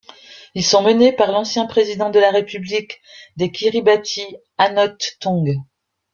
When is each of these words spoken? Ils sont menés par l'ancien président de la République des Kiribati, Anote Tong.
Ils 0.55 0.65
sont 0.65 0.81
menés 0.81 1.13
par 1.15 1.31
l'ancien 1.31 1.67
président 1.67 2.09
de 2.09 2.17
la 2.17 2.31
République 2.31 3.01
des 3.37 3.51
Kiribati, 3.51 4.35
Anote 4.57 5.15
Tong. 5.19 5.57